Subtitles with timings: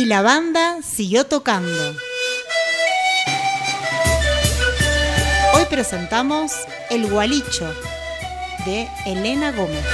[0.00, 1.94] Y la banda siguió tocando.
[5.52, 6.52] Hoy presentamos
[6.88, 7.70] El Gualicho
[8.64, 9.84] de Elena Gómez.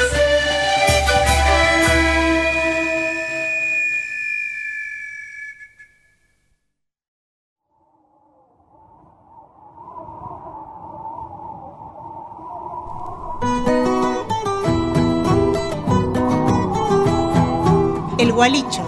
[18.19, 18.86] El Gualicho,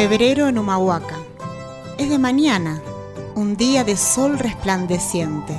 [0.00, 1.18] Febrero en Humahuaca.
[1.98, 2.82] Es de mañana,
[3.34, 5.52] un día de sol resplandeciente.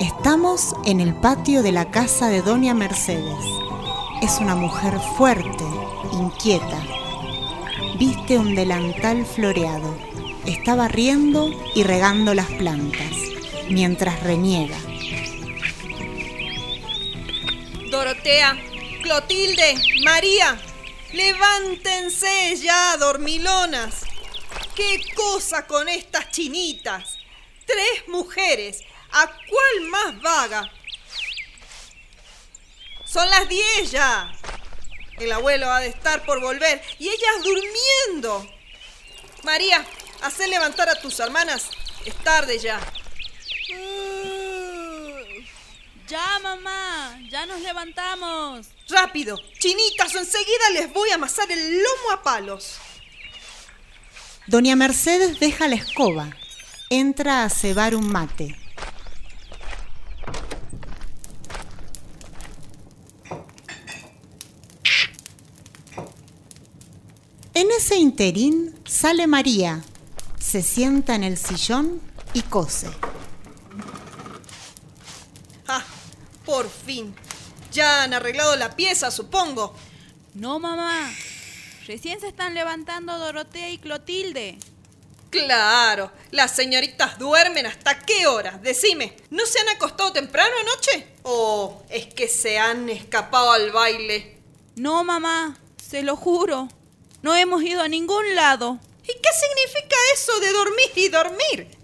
[0.00, 3.44] Estamos en el patio de la casa de Doña Mercedes.
[4.22, 5.64] Es una mujer fuerte,
[6.14, 6.82] inquieta.
[7.98, 9.98] Viste un delantal floreado.
[10.46, 13.12] Está barriendo y regando las plantas,
[13.68, 14.78] mientras reniega.
[17.90, 18.56] Dorotea,
[19.02, 19.74] Clotilde,
[20.06, 20.58] María,
[21.12, 24.02] levántense ya, dormilonas.
[24.74, 27.18] ¿Qué cosa con estas chinitas?
[27.66, 28.82] Tres mujeres,
[29.12, 30.72] ¿a cuál más vaga?
[33.04, 34.32] Son las diez ya.
[35.18, 38.46] El abuelo ha de estar por volver y ellas durmiendo.
[39.44, 39.84] María,
[40.22, 41.68] haz levantar a tus hermanas.
[42.04, 42.80] Es tarde ya.
[46.12, 48.66] Ya, mamá, ya nos levantamos.
[48.90, 52.74] Rápido, chinitas, o enseguida les voy a amasar el lomo a palos.
[54.46, 56.28] Doña Mercedes deja la escoba,
[56.90, 58.54] entra a cebar un mate.
[67.54, 69.82] En ese interín sale María,
[70.38, 72.02] se sienta en el sillón
[72.34, 72.90] y cose.
[75.66, 75.82] Ah,
[76.44, 77.14] por fin.
[77.72, 79.74] Ya han arreglado la pieza, supongo.
[80.34, 81.10] No, mamá.
[81.86, 84.58] Recién se están levantando Dorotea y Clotilde.
[85.30, 88.58] Claro, las señoritas duermen hasta qué hora.
[88.62, 91.06] Decime, ¿no se han acostado temprano anoche?
[91.22, 94.36] ¿O es que se han escapado al baile?
[94.76, 96.68] No, mamá, se lo juro.
[97.22, 98.78] No hemos ido a ningún lado.
[99.02, 101.78] ¿Y qué significa eso de dormir y dormir?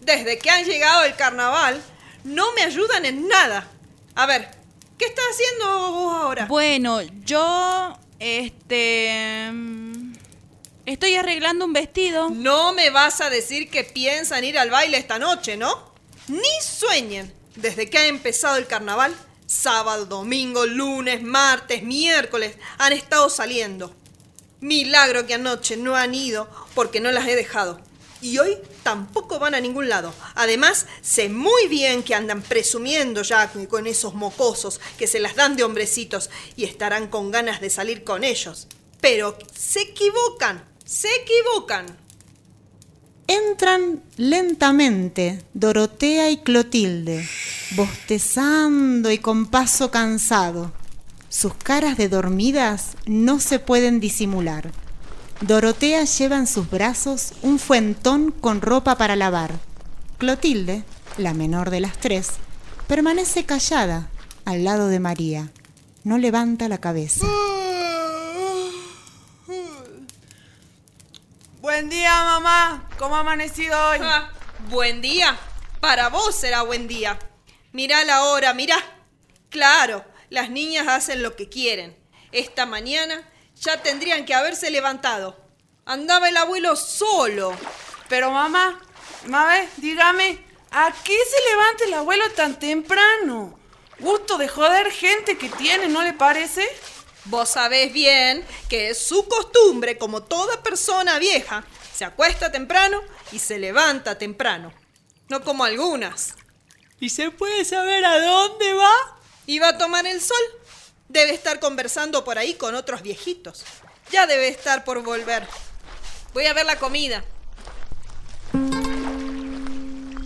[0.00, 1.80] Desde que han llegado el carnaval,
[2.24, 3.71] no me ayudan en nada.
[4.14, 4.48] A ver,
[4.98, 6.46] ¿qué estás haciendo vos ahora?
[6.46, 9.50] Bueno, yo, este...
[9.52, 10.12] mm,
[10.84, 12.28] Estoy arreglando un vestido.
[12.30, 15.92] No me vas a decir que piensan ir al baile esta noche, ¿no?
[16.26, 17.32] Ni sueñen.
[17.54, 19.14] Desde que ha empezado el carnaval,
[19.46, 23.94] sábado, domingo, lunes, martes, miércoles, han estado saliendo.
[24.60, 27.80] Milagro que anoche no han ido porque no las he dejado.
[28.22, 30.14] Y hoy tampoco van a ningún lado.
[30.36, 35.56] Además, sé muy bien que andan presumiendo ya con esos mocosos que se las dan
[35.56, 38.68] de hombrecitos y estarán con ganas de salir con ellos.
[39.00, 41.86] Pero se equivocan, se equivocan.
[43.26, 47.28] Entran lentamente Dorotea y Clotilde,
[47.72, 50.72] bostezando y con paso cansado.
[51.28, 54.70] Sus caras de dormidas no se pueden disimular.
[55.42, 59.50] Dorotea lleva en sus brazos un fuentón con ropa para lavar.
[60.18, 60.84] Clotilde,
[61.18, 62.28] la menor de las tres,
[62.86, 64.08] permanece callada
[64.44, 65.50] al lado de María.
[66.04, 67.26] No levanta la cabeza.
[71.60, 72.88] Buen día, mamá.
[72.96, 73.98] ¿Cómo ha amanecido hoy?
[74.00, 74.30] Ah,
[74.70, 75.36] buen día.
[75.80, 77.18] Para vos será buen día.
[77.72, 78.76] Mirá la hora, mirá.
[79.48, 81.96] Claro, las niñas hacen lo que quieren.
[82.30, 83.28] Esta mañana
[83.62, 85.36] ya tendrían que haberse levantado.
[85.86, 87.56] Andaba el abuelo solo.
[88.08, 88.80] Pero mamá,
[89.26, 93.58] mamá, dígame, ¿a qué se levanta el abuelo tan temprano?
[93.98, 96.68] Gusto de joder gente que tiene, ¿no le parece?
[97.26, 103.00] Vos sabés bien que es su costumbre, como toda persona vieja, se acuesta temprano
[103.30, 104.72] y se levanta temprano.
[105.28, 106.34] No como algunas.
[106.98, 108.92] ¿Y se puede saber a dónde va?
[109.46, 110.61] ¿Iba a tomar el sol?
[111.12, 113.64] Debe estar conversando por ahí con otros viejitos.
[114.10, 115.46] Ya debe estar por volver.
[116.32, 117.22] Voy a ver la comida.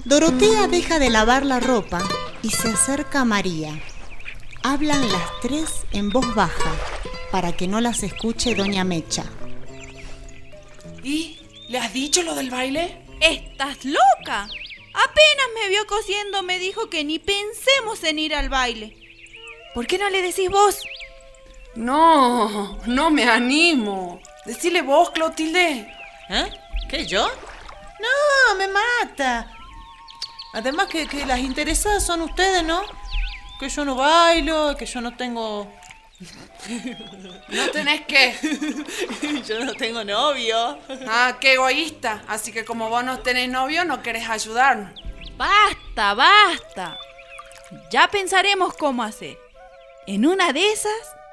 [0.05, 2.01] Dorotea deja de lavar la ropa
[2.41, 3.83] y se acerca a María.
[4.63, 6.73] Hablan las tres en voz baja
[7.33, 9.25] para que no las escuche Doña Mecha.
[11.03, 13.03] ¿Y le has dicho lo del baile?
[13.21, 14.45] ¿Estás loca?
[14.95, 19.06] Apenas me vio cosiendo me dijo que ni pensemos en ir al baile.
[19.77, 20.83] ¿Por qué no le decís vos?
[21.75, 24.23] No, no me animo.
[24.47, 25.95] Decile vos, Clotilde.
[26.31, 26.51] ¿Eh?
[26.89, 27.29] ¿Qué, yo?
[28.01, 29.53] No, me mata.
[30.55, 32.81] Además que, que las interesadas son ustedes, ¿no?
[33.61, 35.71] Que yo no bailo, que yo no tengo
[37.49, 38.35] ¿No tenés qué?
[39.47, 40.79] Yo no tengo novio.
[41.07, 42.23] Ah, qué egoísta.
[42.29, 44.99] Así que como vos no tenés novio, no querés ayudarnos.
[45.37, 46.97] Basta, basta.
[47.91, 49.46] Ya pensaremos cómo hacer.
[50.07, 50.93] En una de esas,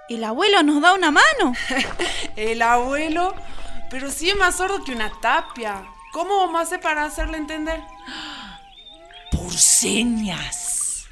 [0.09, 1.53] el abuelo nos da una mano.
[2.35, 3.35] El abuelo,
[3.89, 5.85] pero sí es más sordo que una tapia.
[6.11, 7.79] ¿Cómo vamos a hacer para hacerle entender?
[9.31, 11.05] Por señas.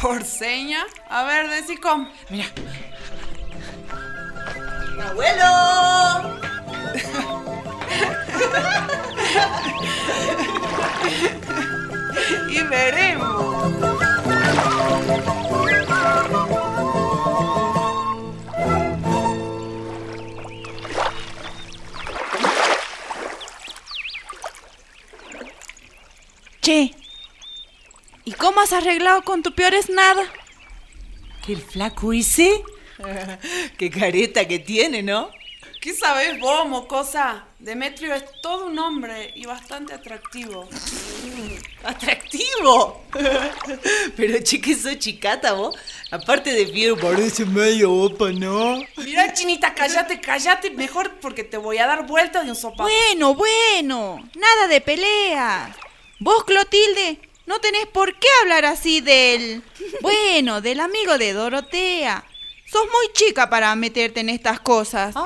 [0.00, 0.86] ¿Por seña?
[1.08, 2.08] A ver, decí cómo.
[2.30, 2.46] Mira.
[5.08, 6.40] ¡Abuelo!
[12.50, 13.72] Y veremos.
[26.70, 26.94] Che,
[28.24, 30.22] ¿y cómo has arreglado con tu peor es nada?
[31.44, 32.62] ¿Que el flaco ese?
[33.76, 35.30] Qué careta que tiene, ¿no?
[35.80, 37.44] ¿Qué sabés vos, mocosa?
[37.58, 40.68] Demetrio es todo un hombre y bastante atractivo.
[41.82, 43.04] ¡Atractivo!
[44.16, 45.76] Pero che, que sos chicata vos.
[46.12, 48.80] Aparte de Piero, parece medio opa, ¿no?
[48.98, 50.70] Mira, chinita, cállate, cállate.
[50.70, 52.84] Mejor porque te voy a dar vuelta de un sopapo.
[52.84, 55.74] Bueno, bueno, nada de pelea.
[56.20, 59.62] Vos, Clotilde, no tenés por qué hablar así del...
[60.02, 62.24] Bueno, del amigo de Dorotea.
[62.70, 65.14] Sos muy chica para meterte en estas cosas.
[65.16, 65.24] ¿Ah?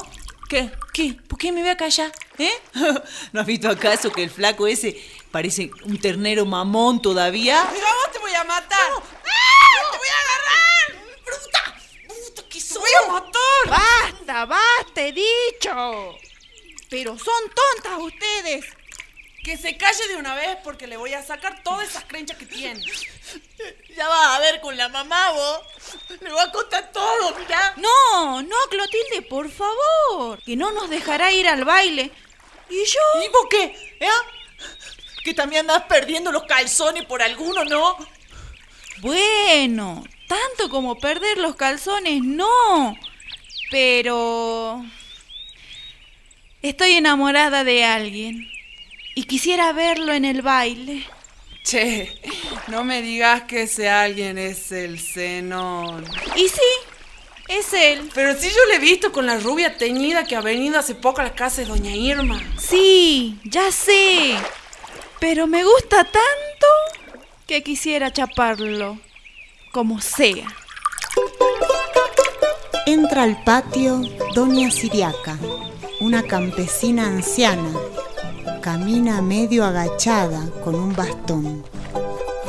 [0.49, 0.71] ¿Qué?
[0.93, 1.17] ¿Qué?
[1.29, 2.13] ¿Por qué me voy a callar?
[2.39, 2.53] ¿Eh?
[3.33, 4.97] ¿No has visto acaso que el flaco ese
[5.33, 7.69] parece un ternero mamón todavía?
[7.73, 8.91] Mira, vos te voy a matar.
[8.93, 11.07] ¡Te voy a agarrar!
[11.27, 11.75] ¡Bruta!
[12.07, 12.79] ¡Bruta que ¡Te sos!
[12.79, 13.33] voy a matar!
[13.69, 16.19] Basta, basta, he dicho.
[16.89, 18.65] Pero son tontas ustedes.
[19.45, 22.47] Que se calle de una vez porque le voy a sacar todas esas crenchas que
[22.47, 22.81] tiene.
[23.95, 25.61] Ya vas a ver con la mamá vos.
[26.21, 27.75] Le voy a contar todo, mirá.
[27.77, 30.43] No, no, Clotilde, por favor.
[30.43, 32.11] Que no nos dejará ir al baile.
[32.71, 33.23] ¿Y yo?
[33.23, 33.97] ¿Y vos qué?
[34.01, 34.09] ¿Eh?
[35.23, 37.99] Que también andás perdiendo los calzones por alguno, ¿no?
[38.99, 42.97] Bueno, tanto como perder los calzones, no.
[43.71, 44.83] Pero...
[46.63, 48.54] Estoy enamorada de alguien.
[49.15, 51.07] Y quisiera verlo en el baile.
[51.63, 52.21] Che,
[52.69, 56.05] no me digas que ese alguien es el Zenón.
[56.37, 56.61] Y sí,
[57.49, 58.11] es él.
[58.15, 61.21] Pero si yo le he visto con la rubia teñida que ha venido hace poco
[61.21, 62.43] a la casa de Doña Irma.
[62.59, 64.37] Sí, ya sé.
[65.21, 66.67] Pero me gusta tanto
[67.47, 68.99] que quisiera chaparlo.
[69.73, 70.47] Como sea.
[72.87, 74.03] Entra al patio
[74.35, 75.39] Doña Siriaca,
[76.01, 77.73] una campesina anciana.
[78.65, 81.63] Camina medio agachada con un bastón.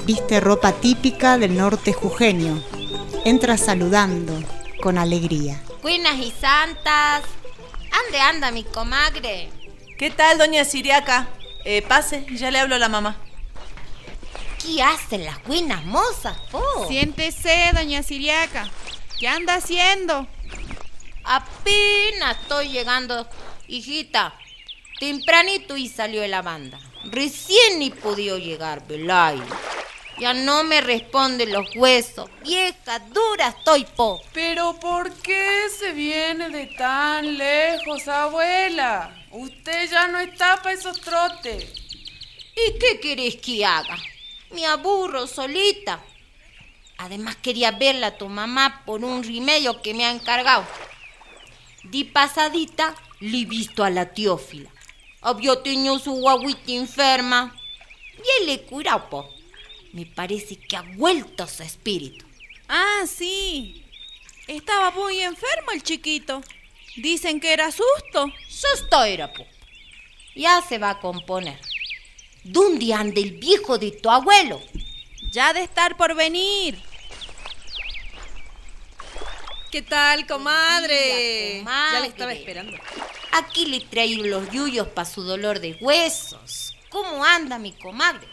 [0.05, 2.63] Viste ropa típica del norte jujeño.
[3.25, 4.31] Entra saludando
[4.81, 5.61] con alegría.
[5.81, 7.23] Buenas y santas.
[7.91, 9.49] ¿Ande anda mi comadre?
[9.99, 11.27] ¿Qué tal, doña Siriaca?
[11.65, 13.17] Eh, pase, ya le hablo a la mamá.
[14.63, 16.63] ¿Qué hacen las buenas mozas, po?
[16.87, 18.69] Siéntese, doña Siriaca.
[19.19, 20.25] ¿Qué anda haciendo?
[21.25, 23.27] Apenas estoy llegando,
[23.67, 24.33] hijita.
[24.99, 26.79] Tempranito y salió de la banda.
[27.05, 29.41] Recién ni pudió llegar, Belay.
[30.19, 32.29] Ya no me responden los huesos.
[32.43, 34.21] Vieja, dura estoy, po.
[34.33, 39.25] Pero ¿por qué se viene de tan lejos, abuela?
[39.31, 41.65] Usted ya no está para esos trotes.
[42.55, 43.97] ¿Y qué querés que haga?
[44.51, 46.01] Me aburro solita.
[46.97, 50.65] Además quería verla a tu mamá por un remedio que me ha encargado.
[51.83, 54.71] Di pasadita, le he visto a la teófila.
[55.25, 57.59] Había tenido su guaguita enferma.
[58.15, 59.33] Y él le curado, po.
[59.91, 62.23] Me parece que ha vuelto su espíritu.
[62.69, 63.83] Ah, sí.
[64.45, 66.43] Estaba muy enfermo el chiquito.
[66.97, 68.31] Dicen que era susto.
[68.47, 69.43] Susto era, po.
[70.35, 71.59] Ya se va a componer.
[72.43, 74.61] ¿Dónde anda el viejo de tu abuelo?
[75.31, 76.79] Ya de estar por venir.
[79.71, 81.61] ¿Qué tal, comadre?
[81.63, 81.93] Comadre.
[81.93, 82.77] Ya le estaba esperando.
[83.37, 86.73] Aquí le traigo los yuyos para su dolor de huesos.
[86.89, 88.25] ¿Cómo anda mi comadre?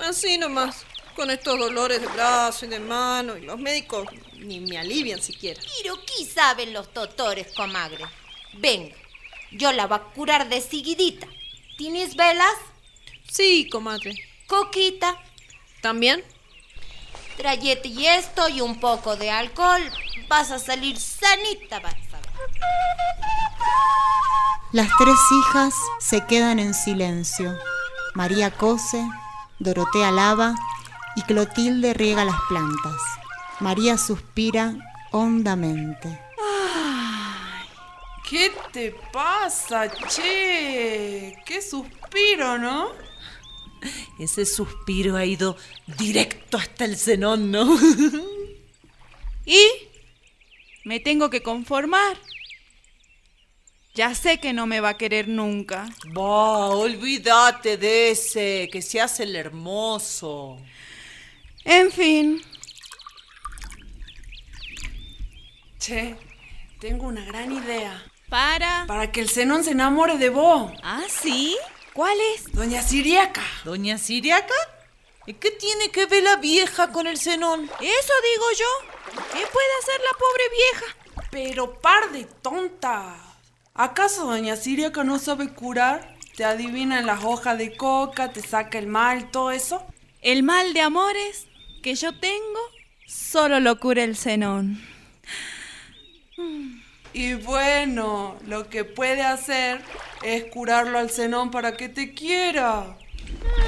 [0.00, 4.06] Así nomás, con estos dolores de brazo y de mano, y los médicos
[4.38, 5.60] ni me alivian siquiera.
[5.82, 8.04] Pero ¿qué saben los doctores, comadre?
[8.52, 8.94] Venga,
[9.50, 11.26] yo la voy a curar de seguidita.
[11.76, 12.54] ¿Tienes velas?
[13.28, 14.14] Sí, comadre.
[14.46, 15.20] Coquita,
[15.80, 16.22] ¿También?
[17.36, 19.82] trayete y esto y un poco de alcohol.
[20.28, 21.94] Vas a salir sanita, vas.
[24.72, 27.56] Las tres hijas se quedan en silencio.
[28.14, 29.06] María cose,
[29.60, 30.54] Dorotea lava
[31.16, 33.00] y Clotilde riega las plantas.
[33.60, 34.74] María suspira
[35.12, 36.20] hondamente.
[38.28, 41.36] ¿Qué te pasa, che?
[41.46, 42.88] Qué suspiro, ¿no?
[44.18, 45.56] Ese suspiro ha ido
[45.98, 47.76] directo hasta el cenón, ¿no?
[49.46, 49.68] ¿Y?
[50.84, 52.16] Me tengo que conformar.
[53.94, 55.86] Ya sé que no me va a querer nunca.
[56.16, 60.58] Va, olvídate de ese, que se hace el hermoso.
[61.64, 62.42] En fin,
[65.78, 66.16] Che,
[66.80, 68.02] tengo una gran idea.
[68.28, 68.84] para.
[68.88, 70.72] Para que el Zenón se enamore de vos.
[70.82, 71.56] ¿Ah, sí?
[71.92, 72.50] ¿Cuál es?
[72.52, 73.42] Doña Siriaca.
[73.64, 74.54] ¿Doña Siriaca?
[75.26, 77.64] ¿Y qué tiene que ver la vieja con el cenón?
[77.64, 79.22] Eso digo yo.
[79.32, 80.96] ¿Qué puede hacer la pobre vieja?
[81.30, 83.23] Pero par de tonta.
[83.76, 86.16] ¿Acaso doña Siriaca no sabe curar?
[86.36, 89.84] ¿Te adivina en las hojas de coca, te saca el mal, todo eso?
[90.22, 91.48] El mal de amores
[91.82, 92.60] que yo tengo
[93.04, 94.80] solo lo cura el cenón.
[97.12, 99.82] Y bueno, lo que puede hacer
[100.22, 102.96] es curarlo al Zenón para que te quiera.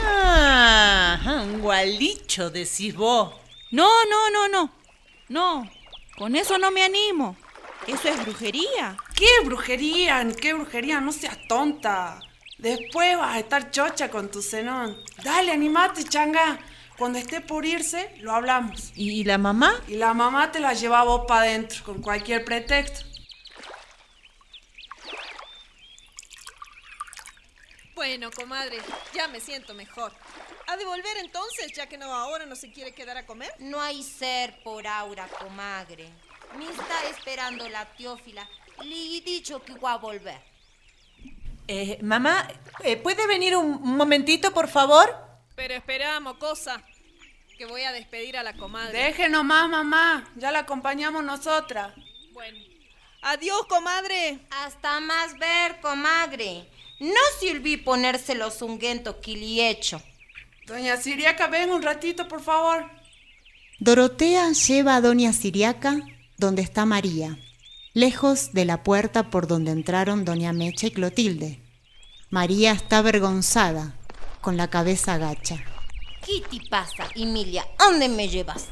[0.04, 3.34] Ah, un gualicho, decís vos.
[3.72, 4.70] No, no, no, no.
[5.28, 5.70] No,
[6.16, 7.36] con eso no me animo.
[7.86, 8.96] Eso es brujería.
[9.14, 10.26] ¿Qué brujería?
[10.40, 11.00] ¿Qué brujería?
[11.00, 12.20] No seas tonta.
[12.58, 14.96] Después vas a estar chocha con tu Zenón.
[15.22, 16.58] Dale, animate, changa.
[16.98, 18.92] Cuando esté por irse, lo hablamos.
[18.96, 19.80] ¿Y la mamá?
[19.86, 23.04] Y la mamá te la lleva a vos para adentro, con cualquier pretexto.
[27.94, 28.78] Bueno, comadre,
[29.14, 30.12] ya me siento mejor.
[30.66, 33.52] ¿Ha de volver entonces, ya que no ahora no se quiere quedar a comer?
[33.58, 36.10] No hay ser por Aura, comadre.
[36.58, 38.48] Me está esperando la teófila.
[38.82, 40.40] Le he dicho que va a volver.
[41.68, 42.46] Eh, mamá,
[42.84, 45.14] eh, ¿puede venir un, momentito, por favor?
[45.56, 46.82] Pero espera, mocosa,
[47.58, 48.96] que voy a despedir a la comadre.
[48.96, 50.30] Deje nomás, mamá.
[50.36, 51.92] Ya la acompañamos nosotras.
[52.32, 52.58] Bueno.
[53.22, 54.38] Adiós, comadre.
[54.50, 56.68] Hasta más ver, comadre.
[57.00, 60.00] No se olvide ponerse los ungüentos que le he hecho.
[60.66, 62.88] Doña Siriaca, ven un ratito, por favor.
[63.78, 65.96] Dorotea lleva a doña Siriaca
[66.38, 67.38] donde está María,
[67.94, 71.60] lejos de la puerta por donde entraron doña Mecha y Clotilde.
[72.30, 73.94] María está avergonzada,
[74.40, 75.56] con la cabeza agacha.
[76.24, 77.66] ¿Qué te pasa, Emilia?
[77.78, 78.66] ¿Dónde me llevas?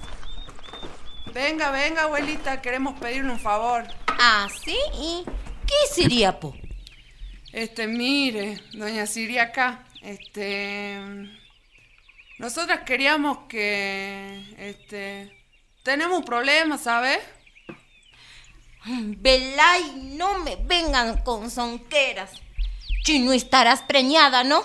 [1.33, 3.85] Venga, venga, abuelita, queremos pedirle un favor.
[4.07, 4.77] Ah, ¿sí?
[4.95, 5.25] ¿Y
[5.67, 6.55] qué sería, po?
[7.53, 10.99] Este, mire, doña Siriaca, este.
[12.39, 14.45] Nosotras queríamos que.
[14.59, 15.45] Este.
[15.83, 17.19] Tenemos un problema, ¿sabes?
[18.87, 22.31] Belay, no me vengan con sonqueras.
[23.05, 24.63] Si no estarás preñada, ¿no?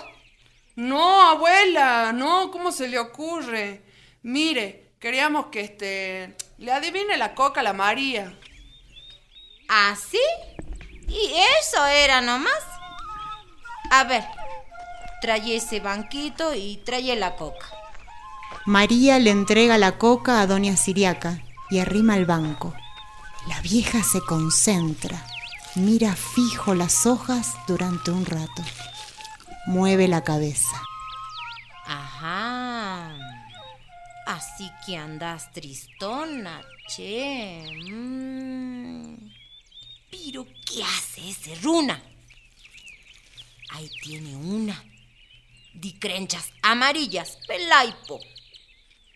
[0.76, 3.82] No, abuela, no, ¿cómo se le ocurre?
[4.24, 6.36] Mire, queríamos que este.
[6.58, 8.38] Le adivine la coca a la María.
[9.70, 10.22] ¿Ah, sí?
[11.08, 12.64] ¿Y eso era nomás?
[13.92, 14.24] A ver,
[15.22, 17.68] trae ese banquito y trae la coca.
[18.66, 22.74] María le entrega la coca a doña Siriaca y arrima el banco.
[23.48, 25.26] La vieja se concentra,
[25.76, 28.64] mira fijo las hojas durante un rato.
[29.66, 30.82] Mueve la cabeza.
[31.86, 33.16] Ajá.
[34.26, 37.64] Así que andas tristona, che.
[37.92, 39.16] Mm.
[40.12, 42.02] Pero, ¿qué hace ese runa?
[43.72, 44.84] Ahí tiene una.
[45.74, 48.20] Di crenchas amarillas, pelaipo.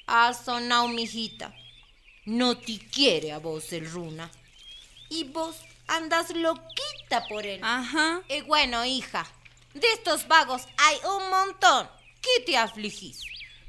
[0.08, 1.54] Ha sonado, mijita.
[2.26, 4.30] No te quiere a vos el runa.
[5.10, 7.60] Y vos andas loquita por él.
[7.64, 8.22] Ajá.
[8.30, 9.26] Eh, bueno, hija,
[9.74, 11.90] de estos vagos hay un montón.
[12.22, 13.22] ¿Qué te afligís?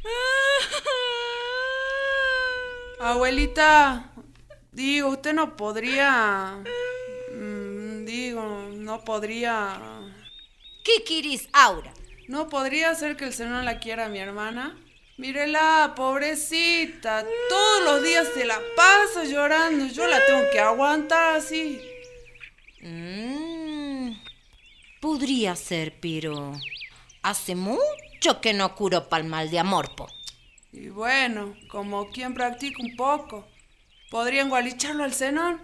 [3.00, 4.12] Abuelita,
[4.72, 6.62] digo, usted no podría.
[7.34, 9.80] mm, digo, no podría.
[10.84, 11.92] ¿Qué querís, Aura?
[12.28, 14.78] ¿No podría hacer que el Señor la quiera a mi hermana?
[15.16, 17.24] Mírela, pobrecita.
[17.48, 19.86] Todos los días se la pasa llorando.
[19.86, 21.80] Yo la tengo que aguantar así.
[22.80, 24.12] Mm,
[25.00, 26.52] podría ser, pero
[27.22, 30.08] hace mucho que no curo pa'l mal de amor, po.
[30.72, 33.46] Y bueno, como quien practica un poco,
[34.10, 35.60] ¿podría engualicharlo al Zenón?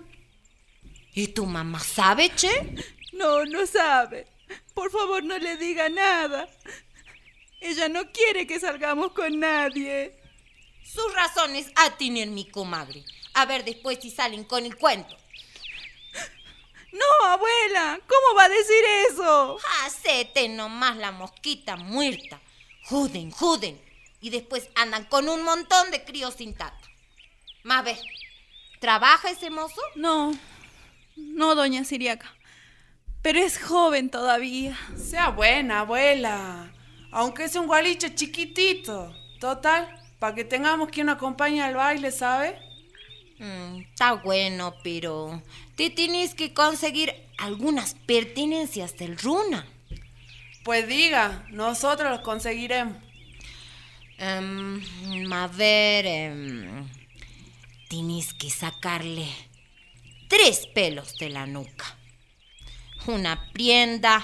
[1.13, 2.75] ¿Y tu mamá sabe, che?
[3.13, 4.29] No, no sabe.
[4.75, 6.49] Por favor, no le diga nada.
[7.61, 10.17] Ella no quiere que salgamos con nadie.
[10.83, 13.05] Sus razones a tener mi comadre.
[13.35, 15.17] A ver después si salen con el cuento.
[16.93, 19.59] No, abuela, ¿cómo va a decir eso?
[19.85, 22.41] Hacete nomás la mosquita muerta.
[22.87, 23.81] Juden, juden.
[24.21, 26.89] Y después andan con un montón de críos sin tato.
[27.63, 27.99] Más ver,
[28.81, 29.81] ¿trabaja ese mozo?
[29.95, 30.37] No,
[31.17, 32.35] no, doña Siriaca.
[33.23, 34.77] pero es joven todavía.
[34.97, 36.73] Sea buena, abuela.
[37.13, 39.15] Aunque sea un gualicho chiquitito.
[39.41, 39.89] Total,
[40.19, 42.59] para que tengamos quien acompañe al baile, ¿sabe?
[43.39, 45.43] Mm, está bueno, pero
[45.77, 49.67] te tienes que conseguir algunas pertenencias del runa.
[50.63, 52.97] Pues diga, nosotros los conseguiremos.
[54.19, 56.87] Em, a ver, em,
[57.89, 59.27] tienes que sacarle
[60.29, 61.97] tres pelos de la nuca.
[63.07, 64.23] Una prienda,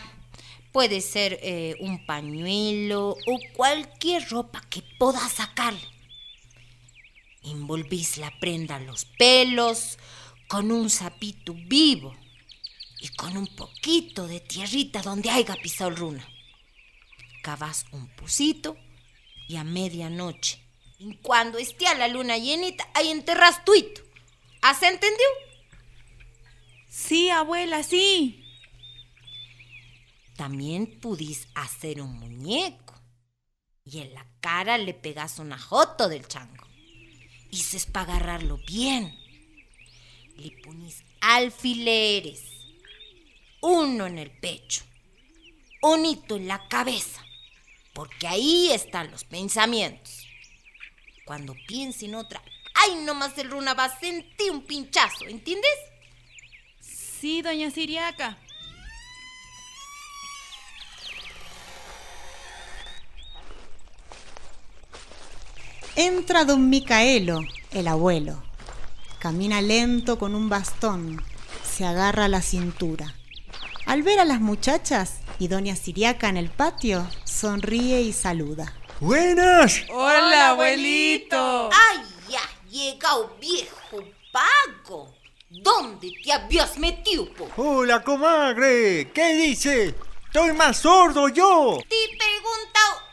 [0.76, 5.80] puede ser eh, un pañuelo o cualquier ropa que puedas sacarle.
[7.42, 9.96] Envolvís la prenda a los pelos
[10.48, 12.14] con un sapito vivo
[13.00, 16.28] y con un poquito de tierrita donde haya pisado runa.
[17.42, 18.76] Cavas un pusito
[19.48, 20.60] y a medianoche,
[20.98, 24.02] y cuando esté a la luna llenita, ahí enterras tuito.
[24.60, 25.30] ¿Has entendido?
[26.90, 28.45] Sí, abuela, sí.
[30.36, 32.94] También pudís hacer un muñeco
[33.84, 36.66] y en la cara le pegas un ajoto del chango.
[37.50, 39.18] Y es para agarrarlo bien.
[40.36, 42.42] Le pones alfileres,
[43.62, 44.84] uno en el pecho,
[45.80, 47.24] un hito en la cabeza,
[47.94, 50.26] porque ahí están los pensamientos.
[51.24, 52.42] Cuando piense en otra,
[52.74, 55.78] ay, nomás el runa va a sentir un pinchazo, ¿entiendes?
[56.80, 58.38] Sí, doña Siriaca.
[65.98, 68.42] Entra don Micaelo, el abuelo.
[69.18, 71.24] Camina lento con un bastón.
[71.64, 73.14] Se agarra a la cintura.
[73.86, 78.74] Al ver a las muchachas y doña Siriaca en el patio, sonríe y saluda.
[79.00, 79.84] ¡Buenas!
[79.90, 81.70] Hola, abuelito.
[81.72, 82.42] ¡Ay, ya!
[82.70, 83.98] Llegado viejo
[84.30, 85.14] pago.
[85.48, 87.48] ¿Dónde te habías metido, po?
[87.56, 89.10] Hola, comadre.
[89.14, 89.94] ¿Qué dice?
[90.26, 91.78] Estoy más sordo yo.
[91.88, 93.05] Te he preguntado,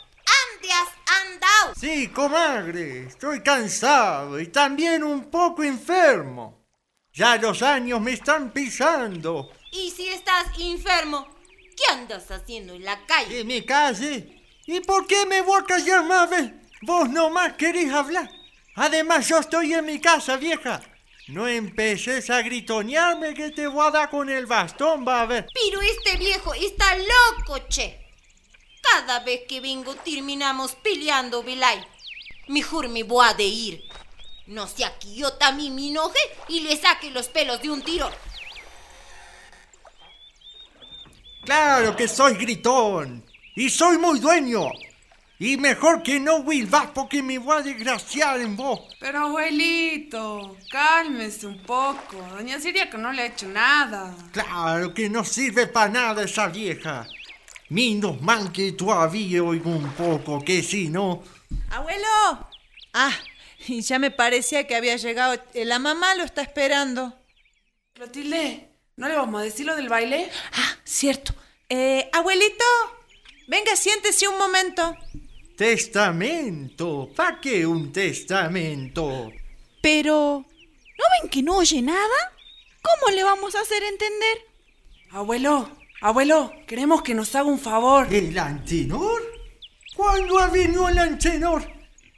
[0.64, 0.90] ¿dónde has
[1.24, 1.74] andado?
[1.80, 3.08] Sí, comadre.
[3.08, 6.66] Estoy cansado y también un poco enfermo.
[7.14, 9.52] Ya los años me están pisando.
[9.72, 11.28] Y si estás enfermo,
[11.76, 13.42] ¿qué andas haciendo en la calle?
[13.42, 14.42] ¿Y mi calle?
[14.66, 16.60] ¿Y por qué me voy a callar, Mabel?
[16.82, 18.30] Vos nomás querés hablar.
[18.76, 20.82] Además, yo estoy en mi casa, vieja.
[21.28, 25.48] No empeces a gritonearme que te voy a dar con el bastón, va a ver.
[25.54, 28.03] Pero este viejo está loco, che.
[28.94, 31.84] Cada vez que vengo terminamos peleando, Belay.
[32.48, 33.84] Mejor me voy a de ir.
[34.46, 38.08] No sea que yo también me enoje y le saque los pelos de un tiro.
[41.44, 43.26] Claro que soy gritón.
[43.56, 44.70] Y soy muy dueño.
[45.40, 48.80] Y mejor que no, Wilbas, porque me voy a desgraciar en vos.
[49.00, 52.18] Pero abuelito, cálmese un poco.
[52.32, 54.16] Doña Siria que no le ha hecho nada.
[54.32, 57.08] Claro que no sirve para nada esa vieja.
[57.74, 61.24] Menos mal que todavía oigo un poco, que si no...
[61.72, 62.08] ¡Abuelo!
[62.94, 63.18] Ah,
[63.68, 65.42] y ya me parecía que había llegado.
[65.56, 67.18] Eh, La mamá lo está esperando.
[67.94, 70.30] Clotilde, ¿no le vamos a decir lo del baile?
[70.52, 71.34] Ah, cierto.
[71.68, 72.64] Eh, abuelito,
[73.48, 74.96] venga, siéntese un momento.
[75.58, 77.10] Testamento.
[77.16, 79.32] ¿Para qué un testamento?
[79.82, 82.34] Pero, ¿no ven que no oye nada?
[82.84, 84.38] ¿Cómo le vamos a hacer entender?
[85.10, 85.72] Abuelo,
[86.04, 88.14] abuelo, queremos que nos haga un favor.
[88.14, 89.22] ¿El antenor?
[89.96, 91.64] ¿Cuándo ha venido el antenor?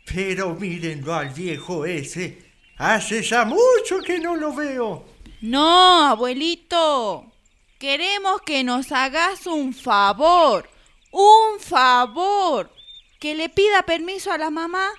[0.06, 2.44] Pero mírenlo al viejo ese.
[2.78, 5.06] Hace ya mucho que no lo veo.
[5.42, 7.32] No, abuelito.
[7.78, 10.68] Queremos que nos hagas un favor.
[11.12, 12.72] Un favor.
[13.20, 14.90] Que le pida permiso a la mamá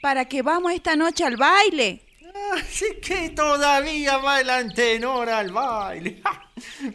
[0.00, 2.06] para que vamos esta noche al baile.
[2.52, 6.22] Así que todavía va el antenor al baile.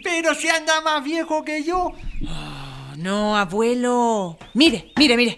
[0.03, 1.91] Pero si anda más viejo que yo.
[2.27, 4.37] Oh, no, abuelo.
[4.53, 5.37] Mire, mire, mire.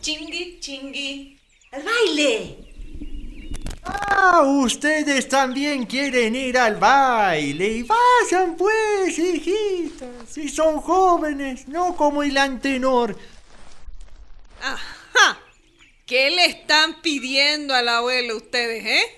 [0.00, 1.38] Chingui, chingui.
[1.72, 2.56] ¡Al baile!
[3.84, 7.68] Ah, ustedes también quieren ir al baile.
[7.68, 10.28] Y vayan pues, hijitas.
[10.28, 13.16] Si son jóvenes, no como el antenor.
[14.60, 15.38] Ajá.
[16.06, 19.17] ¿Qué le están pidiendo al abuelo ustedes, eh?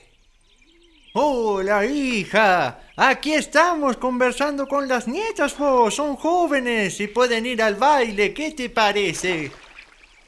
[1.13, 2.83] Hola, hija.
[2.95, 5.93] Aquí estamos conversando con las nietas, vos.
[5.93, 8.33] Son jóvenes y pueden ir al baile.
[8.33, 9.51] ¿Qué te parece?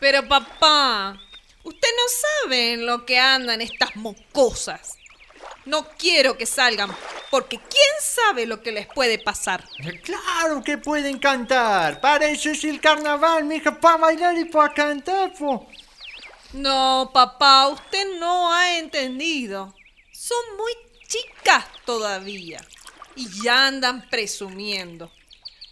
[0.00, 1.16] Pero papá,
[1.62, 2.02] usted no
[2.48, 4.98] sabe en lo que andan estas mocosas.
[5.66, 6.90] No quiero que salgan,
[7.30, 9.62] porque quién sabe lo que les puede pasar.
[10.02, 12.00] Claro que pueden cantar.
[12.00, 15.68] Para eso es el carnaval, mija, para bailar y para cantar, po.
[16.52, 19.72] No, papá, usted no ha entendido.
[20.24, 20.70] Son muy
[21.08, 22.60] chicas todavía
[23.16, 25.10] y ya andan presumiendo.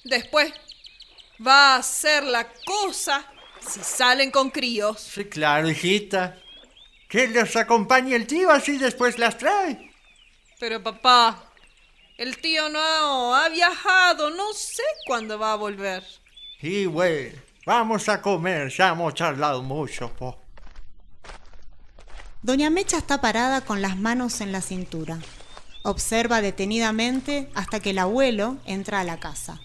[0.03, 0.53] Después
[1.47, 3.25] va a ser la cosa
[3.61, 5.03] si salen con críos.
[5.03, 6.37] Sí, claro, hijita.
[7.09, 9.93] Que los acompañe el tío, así después las trae.
[10.59, 11.53] Pero papá,
[12.19, 16.03] el tío no ha viajado, no sé cuándo va a volver.
[16.61, 17.33] Y güey,
[17.65, 20.50] vamos a comer, ya hemos charlado mucho, po.
[22.43, 25.19] Doña Mecha está parada con las manos en la cintura.
[25.83, 29.61] Observa detenidamente hasta que el abuelo entra a la casa.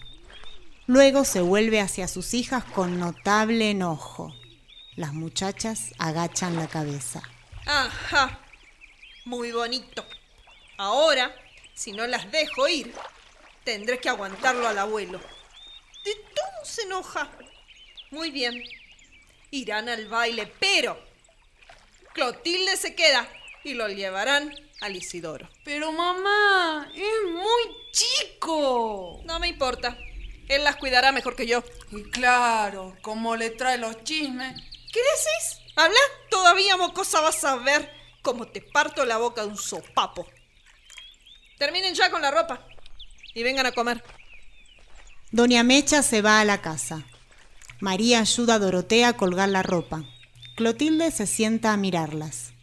[0.86, 4.36] Luego se vuelve hacia sus hijas con notable enojo.
[4.94, 7.22] Las muchachas agachan la cabeza.
[7.64, 8.40] Ajá,
[9.24, 10.04] muy bonito.
[10.76, 11.34] Ahora,
[11.74, 12.94] si no las dejo ir,
[13.64, 15.18] tendré que aguantarlo al abuelo.
[16.04, 17.30] De todo se enoja.
[18.10, 18.62] Muy bien,
[19.50, 21.15] irán al baile, pero
[22.16, 23.28] Clotilde se queda
[23.62, 24.50] y lo llevarán
[24.80, 25.50] al Isidoro.
[25.64, 29.20] Pero mamá, es muy chico.
[29.26, 29.98] No me importa,
[30.48, 31.62] él las cuidará mejor que yo.
[31.92, 34.58] Y claro, como le trae los chismes.
[34.90, 35.60] ¿Qué decís?
[35.76, 35.98] ¿Habla?
[36.30, 40.26] Todavía mocosa vas a ver cómo te parto la boca de un sopapo.
[41.58, 42.66] Terminen ya con la ropa
[43.34, 44.02] y vengan a comer.
[45.32, 47.04] Doña Mecha se va a la casa.
[47.80, 50.02] María ayuda a Dorotea a colgar la ropa.
[50.56, 52.54] Clotilde se sienta a mirarlas.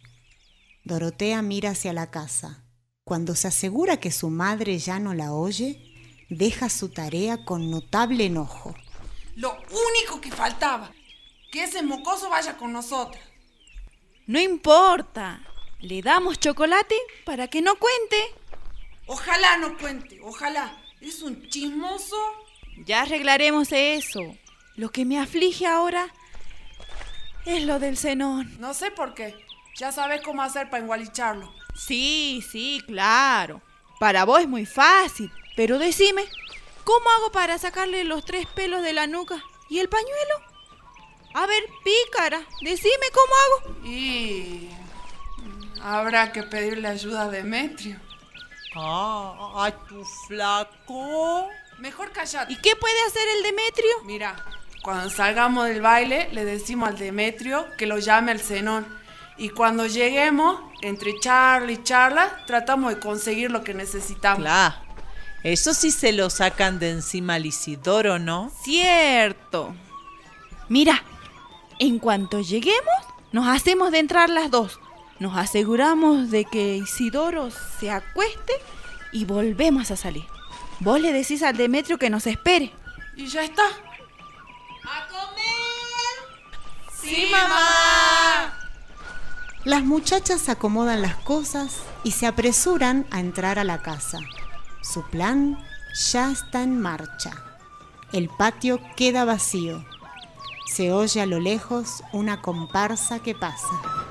[0.82, 2.64] Dorotea mira hacia la casa.
[3.04, 5.80] Cuando se asegura que su madre ya no la oye,
[6.28, 8.74] deja su tarea con notable enojo.
[9.36, 10.90] Lo único que faltaba,
[11.52, 13.22] que ese mocoso vaya con nosotras.
[14.26, 15.46] No importa.
[15.78, 18.16] Le damos chocolate para que no cuente.
[19.06, 20.82] Ojalá no cuente, ojalá.
[21.00, 22.16] Es un chismoso.
[22.86, 24.20] Ya arreglaremos eso.
[24.74, 26.12] Lo que me aflige ahora
[27.44, 28.54] es lo del cenón.
[28.58, 29.36] No sé por qué.
[29.76, 31.52] Ya sabes cómo hacer para engualicharlo.
[31.74, 33.60] Sí, sí, claro.
[33.98, 35.32] Para vos es muy fácil.
[35.56, 36.24] Pero decime,
[36.84, 40.34] ¿cómo hago para sacarle los tres pelos de la nuca y el pañuelo?
[41.34, 43.86] A ver, pícara, decime cómo hago.
[43.88, 44.70] Y
[45.82, 48.00] habrá que pedirle ayuda a Demetrio.
[48.76, 51.48] Ah, a tu flaco.
[51.78, 52.52] Mejor callate.
[52.52, 54.02] ¿Y qué puede hacer el Demetrio?
[54.04, 54.36] Mira,
[54.84, 58.86] cuando salgamos del baile, le decimos al Demetrio que lo llame al cenón.
[59.38, 64.40] Y cuando lleguemos, entre charla y charla, tratamos de conseguir lo que necesitamos.
[64.40, 64.74] Claro.
[65.42, 68.52] Eso sí se lo sacan de encima al Isidoro, ¿no?
[68.62, 69.74] Cierto.
[70.68, 71.02] Mira,
[71.78, 72.94] en cuanto lleguemos,
[73.32, 74.78] nos hacemos de entrar las dos.
[75.18, 77.48] Nos aseguramos de que Isidoro
[77.80, 78.52] se acueste
[79.12, 80.26] y volvemos a salir.
[80.80, 82.70] Vos le decís al Demetrio que nos espere.
[83.16, 83.64] Y ya está.
[87.04, 88.54] ¡Sí, mamá!
[89.64, 94.20] Las muchachas acomodan las cosas y se apresuran a entrar a la casa.
[94.82, 95.58] Su plan
[96.10, 97.32] ya está en marcha.
[98.12, 99.84] El patio queda vacío.
[100.66, 104.03] Se oye a lo lejos una comparsa que pasa.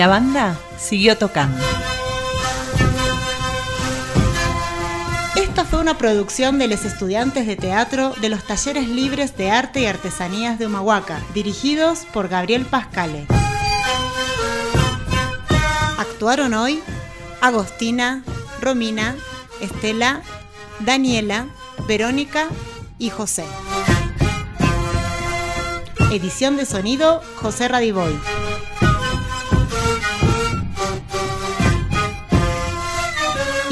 [0.00, 1.62] La banda siguió tocando.
[5.36, 9.80] Esta fue una producción de los estudiantes de teatro de los Talleres Libres de Arte
[9.80, 13.26] y Artesanías de Humahuaca, dirigidos por Gabriel Pascale.
[15.98, 16.82] Actuaron hoy
[17.42, 18.24] Agostina,
[18.62, 19.16] Romina,
[19.60, 20.22] Estela,
[20.78, 21.44] Daniela,
[21.86, 22.46] Verónica
[22.98, 23.44] y José.
[26.10, 28.18] Edición de sonido José Radiboy.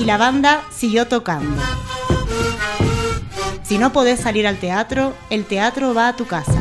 [0.09, 1.63] La banda siguió tocando.
[3.63, 6.58] Si no podés salir al teatro, el teatro va a tu casa.